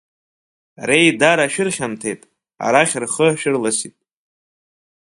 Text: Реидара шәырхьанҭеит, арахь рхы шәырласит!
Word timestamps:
Реидара 0.87 1.47
шәырхьанҭеит, 1.53 2.21
арахь 2.65 2.95
рхы 3.03 3.27
шәырласит! 3.39 3.95